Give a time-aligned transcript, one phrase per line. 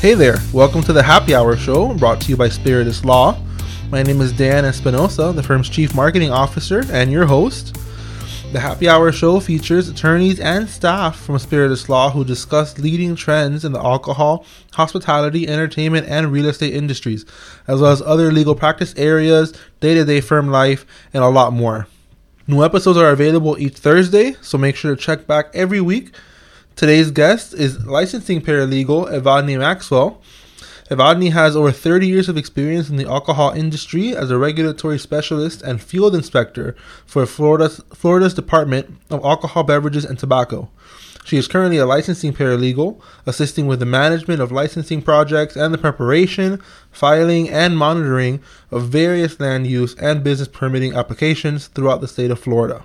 [0.00, 3.36] Hey there, welcome to the Happy Hour Show brought to you by Spiritus Law.
[3.90, 7.76] My name is Dan Espinosa, the firm's Chief Marketing Officer and your host.
[8.52, 13.64] The Happy Hour Show features attorneys and staff from Spiritus Law who discuss leading trends
[13.64, 17.26] in the alcohol, hospitality, entertainment, and real estate industries,
[17.66, 21.52] as well as other legal practice areas, day to day firm life, and a lot
[21.52, 21.88] more.
[22.46, 26.14] New episodes are available each Thursday, so make sure to check back every week
[26.78, 30.22] Today's guest is licensing paralegal Evadne Maxwell.
[30.88, 35.60] Evadne has over 30 years of experience in the alcohol industry as a regulatory specialist
[35.60, 40.70] and field inspector for Florida's, Florida's Department of Alcohol, Beverages, and Tobacco.
[41.24, 45.78] She is currently a licensing paralegal, assisting with the management of licensing projects and the
[45.78, 48.40] preparation, filing, and monitoring
[48.70, 52.84] of various land use and business permitting applications throughout the state of Florida.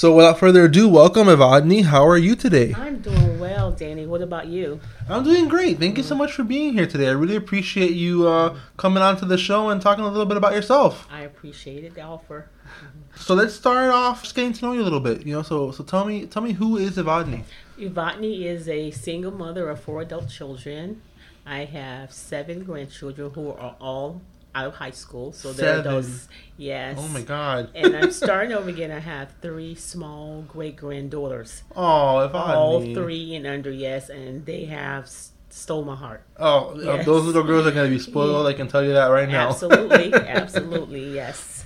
[0.00, 1.84] So, without further ado, welcome, Evadne.
[1.84, 2.72] How are you today?
[2.74, 4.06] I'm doing well, Danny.
[4.06, 4.80] What about you?
[5.10, 5.78] I'm doing great.
[5.78, 7.08] Thank you so much for being here today.
[7.08, 10.38] I really appreciate you uh, coming on to the show and talking a little bit
[10.38, 11.06] about yourself.
[11.12, 12.48] I appreciate the offer.
[13.16, 15.26] So let's start off just getting to know you a little bit.
[15.26, 17.42] You know, so so tell me tell me who is Evadne?
[17.78, 21.02] Evadne is a single mother of four adult children.
[21.44, 24.22] I have seven grandchildren who are all
[24.54, 26.10] out of high school, so they're Seven.
[26.56, 26.96] Yes.
[27.00, 27.70] Oh my God.
[27.74, 28.90] and I'm starting over again.
[28.90, 32.54] I have three small great granddaughters, Oh, Evadne.
[32.56, 33.70] all three and under.
[33.70, 35.08] Yes, and they have
[35.48, 36.22] stole my heart.
[36.38, 37.06] Oh, uh, Yes.
[37.06, 38.46] those little girls are gonna be spoiled.
[38.46, 39.48] I can tell you that right now.
[39.50, 41.64] Absolutely, absolutely, yes.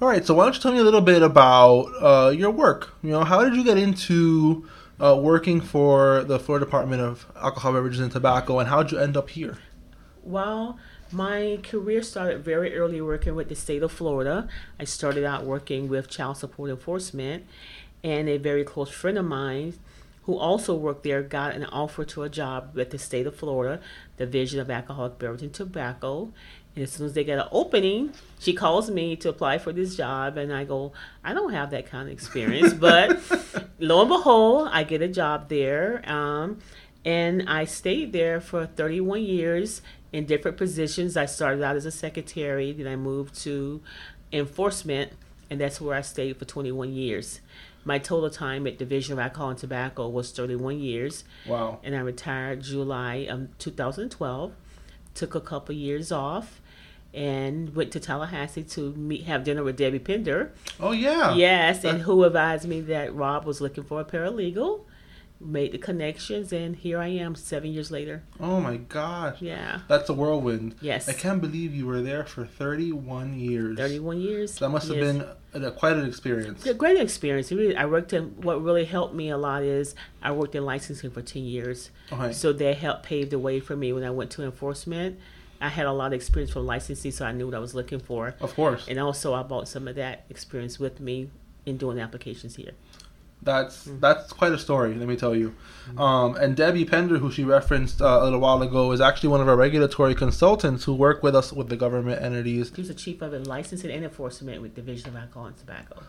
[0.00, 0.24] All right.
[0.26, 2.94] So why don't you tell me a little bit about uh, your work?
[3.02, 4.66] You know, how did you get into
[5.00, 8.98] uh, working for the Florida Department of Alcohol, Beverages, and Tobacco, and how did you
[8.98, 9.58] end up here?
[10.24, 10.78] Well,
[11.12, 14.48] my career started very early working with the state of Florida.
[14.78, 17.44] I started out working with child support enforcement,
[18.02, 19.74] and a very close friend of mine
[20.24, 23.80] who also worked there got an offer to a job with the state of Florida,
[24.16, 26.32] Division of Alcoholic Beverage and Tobacco.
[26.74, 29.96] And as soon as they get an opening, she calls me to apply for this
[29.96, 30.92] job, and I go,
[31.24, 33.20] I don't have that kind of experience, but
[33.78, 36.02] lo and behold, I get a job there.
[36.08, 36.60] Um,
[37.04, 39.82] and I stayed there for 31 years
[40.12, 41.16] in different positions.
[41.16, 43.80] I started out as a secretary, then I moved to
[44.32, 45.12] enforcement,
[45.50, 47.40] and that's where I stayed for 21 years.
[47.84, 51.80] My total time at Division of Alcohol and Tobacco was 31 years, Wow.
[51.82, 54.52] and I retired July of 2012.
[55.14, 56.60] Took a couple years off,
[57.12, 60.52] and went to Tallahassee to meet, have dinner with Debbie Pender.
[60.80, 61.34] Oh yeah.
[61.34, 64.80] Yes, and who advised me that Rob was looking for a paralegal.
[65.44, 68.22] Made the connections, and here I am seven years later.
[68.38, 69.42] Oh my gosh.
[69.42, 69.80] Yeah.
[69.88, 70.76] That's a whirlwind.
[70.80, 71.08] Yes.
[71.08, 73.76] I can't believe you were there for 31 years.
[73.76, 74.58] 31 years.
[74.60, 75.16] That must have Yes.
[75.52, 76.64] been a, quite an experience.
[76.64, 77.50] A great experience.
[77.50, 81.10] Really, I worked in what really helped me a lot is I worked in licensing
[81.10, 81.90] for 10 years.
[82.12, 82.32] Okay.
[82.32, 85.18] So that helped pave the way for me when I went to enforcement.
[85.60, 87.98] I had a lot of experience from licensing, so I knew what I was looking
[88.00, 88.34] for.
[88.40, 88.86] Of course.
[88.88, 91.30] And also, I brought some of that experience with me
[91.66, 92.72] in doing applications here.
[93.42, 94.00] That's Mm-hmm.
[94.00, 95.54] that's quite a story, let me tell you.
[95.98, 99.40] Um, and Debbie Pender, who she referenced uh, a little while ago, is actually one
[99.40, 102.70] of our regulatory consultants who work with us with the government entities.
[102.74, 106.02] She's the chief of licensing and enforcement with Division of Alcohol and Tobacco.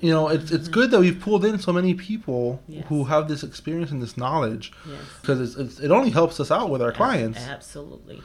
[0.00, 2.86] You know, it's it's good that we've pulled in so many people Yes.
[2.88, 4.98] who have this experience and this knowledge Yes.
[5.20, 7.38] because it's, it's, it only helps us out with our clients.
[7.38, 8.20] Absolutely.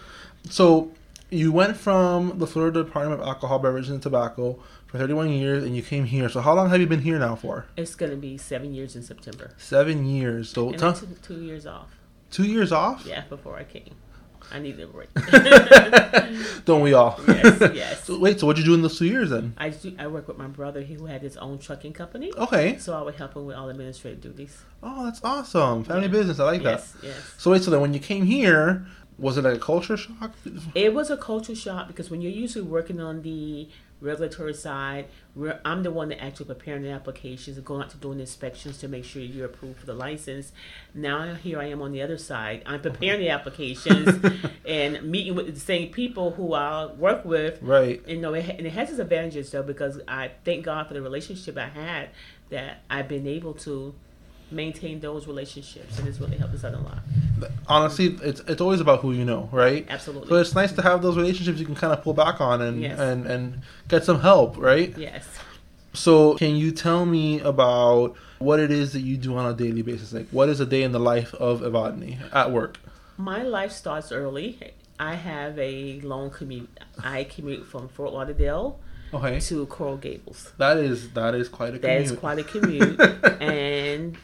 [0.50, 0.90] So
[1.32, 5.76] you went from the Florida Department of Alcohol, Beverages, and Tobacco for 31 years, and
[5.76, 6.30] you came here.
[6.30, 7.66] So how long have you been here now for?
[7.78, 9.52] It's going to be seven years in September.
[9.58, 10.50] Seven years.
[10.50, 11.90] So And I took two years off.
[12.32, 13.06] two years off.
[13.06, 13.96] Yeah, before I came.
[14.54, 15.10] I needed a break.
[16.66, 17.20] Don't we all?
[17.28, 18.04] yes, yes.
[18.04, 19.56] So wait, so what'd you do in those two years then?
[19.58, 22.32] I, do, I work with my brother who had his own trucking company.
[22.38, 22.78] Okay.
[22.78, 24.56] So I would help him with all administrative duties.
[24.84, 25.84] Oh, that's awesome.
[25.84, 26.08] Family Yeah.
[26.10, 26.40] business.
[26.40, 26.80] I like that.
[26.80, 27.34] yes, yes.
[27.40, 28.86] So wait, so then when you came here,
[29.18, 30.36] was it a culture shock?
[30.74, 33.70] It was a culture shock because when you're usually working on the
[34.02, 35.08] regulatory side,
[35.64, 38.88] I'm the one that actually preparing the applications and going out to doing inspections to
[38.90, 40.52] make sure you're approved for the license.
[40.94, 42.64] Now here I am on the other side.
[42.66, 44.20] I'm preparing the applications
[44.68, 47.62] and meeting with the same people who I work with.
[47.62, 48.06] Right.
[48.08, 51.02] You know, it, and it has its advantages though because I thank God for the
[51.02, 52.10] relationship I had
[52.50, 53.96] that I've been able to
[54.52, 57.00] maintain those relationships and it's really helped us out a lot.
[57.68, 59.86] Honestly, it's it's always about who you know, right?
[59.90, 60.30] Absolutely.
[60.30, 62.82] So it's nice to have those relationships you can kind of pull back on and
[62.82, 63.00] Yes.
[63.00, 64.96] and and get some help, right?
[64.98, 65.26] Yes.
[65.94, 69.82] So can you tell me about what it is that you do on a daily
[69.82, 70.14] basis?
[70.14, 72.80] Like, what is a day in the life of Evadne at work?
[73.18, 74.60] My life starts early.
[75.00, 76.70] I have a long commute.
[77.04, 78.80] I commute from Fort Lauderdale
[79.14, 79.40] Okay.
[79.40, 80.52] to Coral Gables.
[80.58, 82.02] That is that is quite a That commute.
[82.06, 83.00] is quite a commute,
[83.42, 84.18] and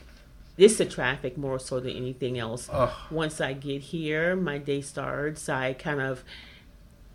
[0.62, 2.70] It's the traffic more so than anything else.
[2.72, 2.92] Ugh.
[3.10, 5.50] Once I get here, my day starts.
[5.50, 6.24] I kind of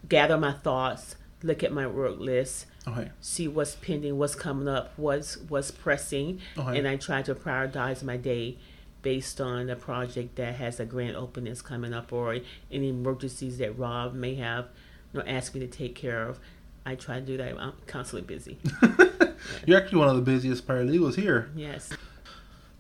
[0.08, 1.14] gather my thoughts,
[1.44, 3.10] look at my work list, Okay.
[3.20, 6.76] see what's pending, what's coming up, what's what's pressing, Okay.
[6.78, 8.58] and I try to prioritize my day
[9.02, 12.37] based on a project that has a grand opening that's coming up or
[12.72, 14.66] any emergencies that Rob may have
[15.12, 16.40] you know, asked me to take care of.
[16.84, 17.56] I try to do that.
[17.60, 18.58] I'm constantly busy.
[19.66, 21.50] You're actually one of the busiest paralegals here.
[21.54, 21.93] yes.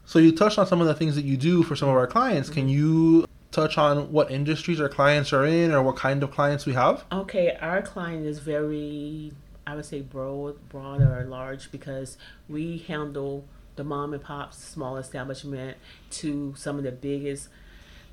[0.06, 2.06] So you touched on some of the things that you do for some of our
[2.06, 2.48] clients.
[2.48, 6.64] Can you touch on what industries our clients are in or what kind of clients
[6.64, 7.04] we have?
[7.10, 9.32] Okay, our client is very,
[9.66, 12.16] I would say, broad, broad or large because
[12.48, 13.44] we handle
[13.74, 15.76] the mom and pop small establishment
[16.10, 17.48] to some of the biggest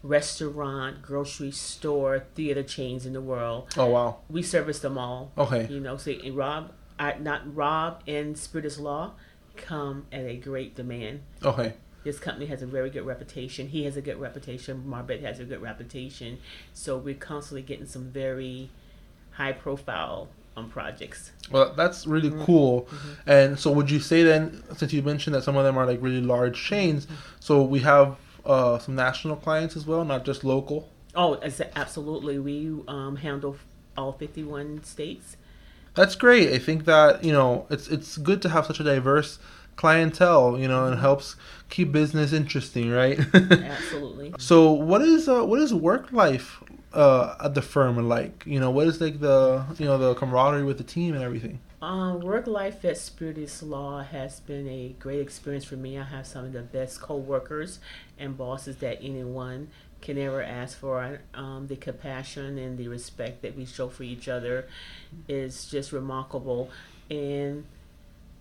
[0.01, 3.67] restaurant, grocery store, theater chains in the world.
[3.77, 4.17] Oh wow.
[4.29, 5.31] We service them all.
[5.37, 5.67] Okay.
[5.69, 9.13] You know, and Rob, I, not Rob and Spiritus Law
[9.57, 11.21] come at a great demand.
[11.43, 11.73] Okay.
[12.03, 13.69] This company has a very good reputation.
[13.69, 14.83] He has a good reputation.
[14.87, 16.39] Marbet has a good reputation.
[16.73, 18.69] So we're constantly getting some very
[19.31, 20.27] high profile
[20.57, 21.31] um, projects.
[21.49, 22.43] Well, that's really Mm-hmm.
[22.43, 22.87] cool.
[23.25, 25.99] And so, would you say then, since you mentioned that some of them are like
[26.01, 27.15] really large chains, Mm-hmm.
[27.39, 30.89] so we have uh, some national clients as well, not just local?
[31.15, 31.39] Oh,
[31.75, 32.37] absolutely.
[32.39, 33.55] We um, handle
[33.97, 35.37] all 51 states.
[35.95, 36.51] That's great.
[36.51, 39.39] I think that you know it's it's good to have such a diverse
[39.75, 40.57] clientele.
[40.57, 41.35] You know, and helps
[41.69, 43.19] keep business interesting, right?
[43.33, 44.33] Absolutely.
[44.37, 46.63] so, what is uh, what is work life
[46.93, 48.43] uh, at the firm like?
[48.45, 51.59] You know, what is like the you know the camaraderie with the team and everything?
[51.81, 55.99] Um, work life at Spiritus Law has been a great experience for me.
[55.99, 57.79] I have some of the best co-workers
[58.17, 59.67] and bosses that anyone
[60.03, 61.19] can ever ask for.
[61.33, 64.67] Um, the compassion and the respect that we show for each other
[65.27, 66.69] is just remarkable,
[67.09, 67.63] and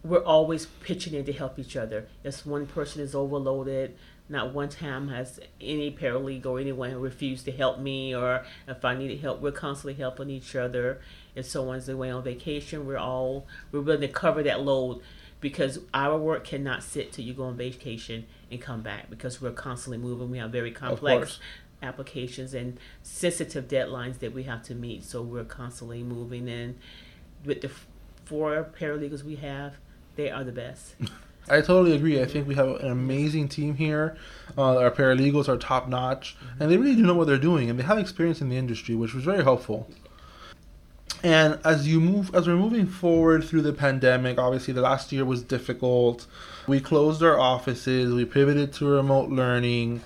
[0.03, 2.09] we're always pitching in to help each other.
[2.25, 3.97] If one person is overloaded,
[4.29, 8.97] not one time has any paralegal or anyone refused to help me, or if I
[8.97, 11.01] needed help, we're constantly helping each other.
[11.37, 15.01] If someone's away on vacation, we're all we're willing to cover that load
[15.43, 19.51] because our work cannot sit till you go on vacation and come back because we're
[19.51, 20.31] constantly moving.
[20.31, 21.41] We have very complex
[21.83, 25.05] applications and sensitive deadlines that we have to meet.
[25.05, 26.79] So we're constantly moving And
[27.45, 27.71] With the
[28.25, 29.75] four paralegals we have,
[30.15, 30.95] they are the best.
[31.49, 32.23] I totally agree.
[32.23, 34.17] I think we have an amazing team here.
[34.57, 37.77] Uh, our paralegals are top notch, and they really do know what they're doing, and
[37.77, 39.91] they have experience in the industry, which was very helpful.
[41.23, 45.25] And as you move, as we're moving forward through the pandemic, obviously the last year
[45.25, 46.27] was difficult.
[46.67, 48.13] We closed our offices.
[48.13, 50.03] We pivoted to remote learning.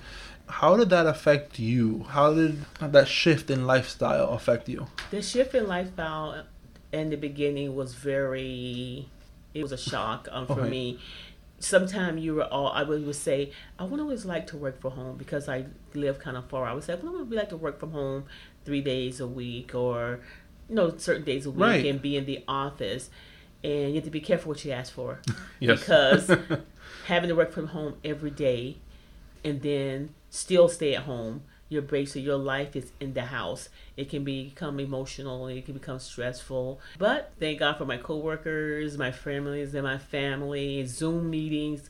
[0.47, 2.05] How did that affect you?
[2.09, 4.87] How did that shift in lifestyle affect you?
[5.11, 6.43] The shift in lifestyle
[6.93, 9.09] in the beginning was very,
[9.53, 10.69] it was a shock um, for Okay.
[10.69, 10.99] me.
[11.59, 14.91] Sometimes you were all, I would, would say, I would always like to work from
[14.91, 15.65] home because I
[15.95, 16.65] live kind of far.
[16.65, 18.25] I would say, I would like to work from home
[18.63, 20.19] three days a week or,
[20.69, 21.85] you know, certain days a week Right.
[21.85, 23.09] and be in the office.
[23.63, 25.19] And you have to be careful what you ask for.
[25.59, 25.79] Yes.
[25.79, 26.29] Because
[27.07, 28.77] having to work from home every day
[29.43, 33.69] and then still stay at home your break so your life is in the house
[33.97, 39.11] it can become emotional it can become stressful but thank god for my coworkers my
[39.11, 41.89] families and my family zoom meetings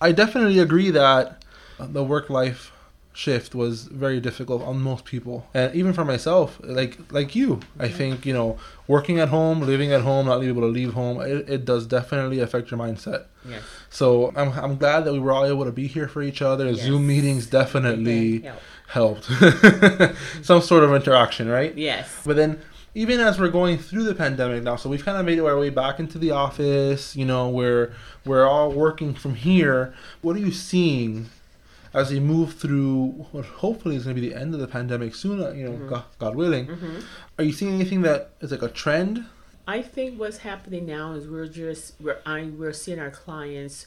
[0.00, 1.42] I definitely agree that
[1.78, 2.72] the work life
[3.16, 7.88] shift was very difficult on most people, and even for myself, like like you, I
[7.88, 11.20] think you know working at home, living at home, not being able to leave home,
[11.20, 13.26] it, it does definitely affect your mindset.
[13.48, 16.42] yes So I'm I'm glad that we were all able to be here for each
[16.42, 16.68] other.
[16.68, 16.80] Yes.
[16.80, 18.40] Zoom meetings definitely
[18.88, 19.24] Help.
[19.24, 19.24] helped,
[20.42, 21.72] some sort of interaction, right?
[21.78, 22.60] yes But then,
[22.96, 25.70] even as we're going through the pandemic now, so we've kind of made our way
[25.70, 27.14] back into the office.
[27.14, 27.94] You know, we're
[28.26, 29.94] we're all working from here.
[30.20, 31.30] What are you seeing
[31.94, 35.14] as we move through what hopefully is going to be the end of the pandemic
[35.14, 35.40] soon?
[35.42, 35.88] uh, You know, Mhm.
[35.88, 36.66] God, God willing.
[36.66, 36.98] hmm
[37.38, 39.24] Are you seeing anything that is like a trend?
[39.66, 43.86] I think what's happening now is we're just we're I, we're seeing our clients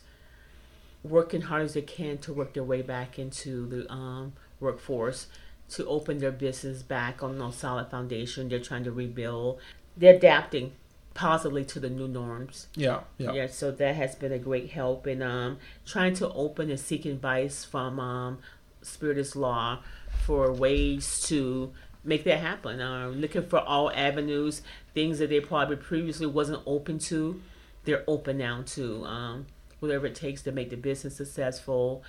[1.03, 5.27] working hard as they can to work their way back into the um, workforce
[5.69, 8.49] to open their business back on a solid foundation.
[8.49, 9.59] They're trying to rebuild.
[9.95, 10.71] They're adapting
[11.17, 12.67] positively to the new norms.
[12.75, 16.69] Yeah, yeah, Yeah, so that has been a great help in um, trying to open
[16.69, 18.38] and seek advice from um,
[18.83, 19.79] Spiritus Law
[20.25, 22.79] for ways to make that happen.
[22.79, 24.62] Uh, looking for all avenues,
[24.93, 27.41] things that they probably previously wasn't open to,
[27.83, 29.03] they're open now to.
[29.03, 29.47] Um,
[29.79, 32.03] whatever it takes to make the business successful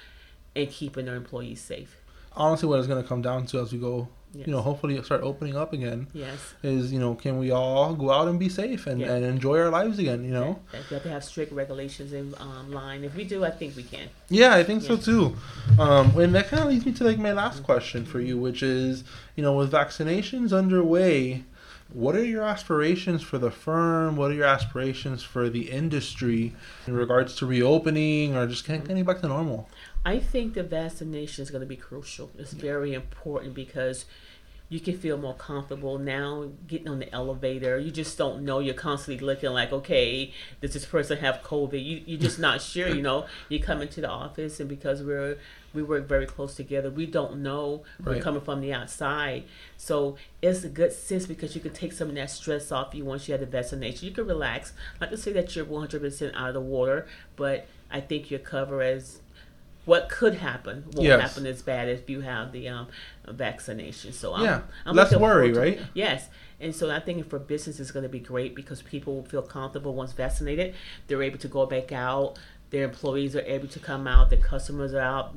[0.55, 1.97] and keeping their employees safe.
[2.37, 4.47] Honestly, what it's going to come down to as we go Yes.
[4.47, 6.55] you know hopefully start opening up again yes.
[6.63, 9.15] is you know can we all go out and be safe and, Yeah.
[9.15, 12.73] and enjoy our lives again you know we have to have strict regulations in um,
[12.73, 13.05] line.
[13.05, 14.09] If we do, I think we can.
[14.29, 15.37] Yeah, I think so too.
[15.79, 18.63] Um, and that kind of leads me to like my last question for you, which
[18.63, 19.05] is,
[19.37, 21.45] you know, with vaccinations underway,
[21.93, 24.17] what are your aspirations for the firm?
[24.17, 26.55] What are your aspirations for the industry
[26.87, 29.69] in regards to reopening or just getting back to normal?
[30.05, 32.31] I think the vaccination is going to be crucial.
[32.39, 34.07] It's very important because
[34.71, 37.79] you can feel more comfortable now getting on the elevator.
[37.79, 38.59] You just don't know.
[38.59, 41.83] You're constantly looking like, okay, does this person have COVID?
[41.83, 42.89] You, you're just not sure.
[42.89, 45.39] You know, you come into the office, and because we're
[45.75, 49.45] we work very close together, we don't know we're coming from the outside.
[49.77, 53.05] So it's a good sense because you can take some of that stress off you
[53.05, 54.09] once you have the vaccination.
[54.09, 54.73] You can relax.
[55.01, 58.81] Not to say that you're 100% out of the water, but I think you're covered
[58.81, 59.21] as
[59.89, 61.21] what could happen won't Yes.
[61.23, 62.89] happen as bad if you have the um,
[63.27, 64.13] vaccination.
[64.13, 64.61] So I'm, Yeah.
[64.85, 65.81] I'm Less worry, right?
[65.95, 66.29] Yes,
[66.61, 69.43] and so I think for business is going to be great because people will feel
[69.43, 70.75] comfortable once vaccinated.
[71.07, 72.39] They're able to go back out.
[72.71, 74.29] Their employees are able to come out.
[74.29, 75.35] Their customers are out.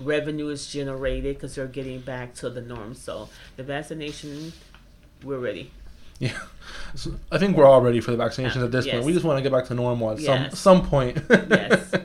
[0.00, 2.94] Revenue is generated because they're getting back to the norm.
[2.94, 4.54] So the vaccination,
[5.22, 5.70] we're ready.
[6.18, 6.38] Yeah,
[6.94, 9.04] so I think we're all ready for the vaccinations at this point.
[9.04, 11.18] We just want to get back to normal at some some point.
[11.28, 11.92] Yes.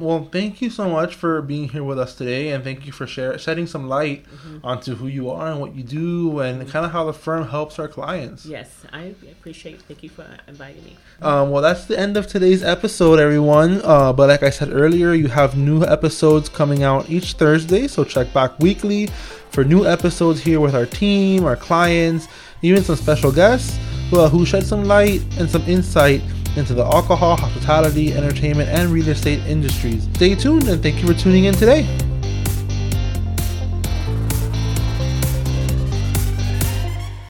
[0.00, 3.06] well, thank you so much for being here with us today, and thank you for
[3.06, 4.58] share, shedding some light Mm-hmm.
[4.66, 7.78] onto who you are and what you do, and kind of how the firm helps
[7.78, 8.44] our clients.
[8.46, 9.80] Yes, I appreciate.
[9.82, 10.96] Thank you for inviting me.
[11.22, 13.80] Um, well, that's the end of today's episode, everyone.
[13.84, 18.04] Uh, but like I said earlier, you have new episodes coming out each Thursday, so
[18.04, 19.06] check back weekly
[19.50, 22.26] for new episodes here with our team, our clients,
[22.62, 23.78] even some special guests
[24.10, 26.20] who, who shed some light and some insight
[26.56, 30.04] into the alcohol, hospitality, entertainment, and real estate industries.
[30.14, 32.13] Stay tuned and thank you for tuning in today.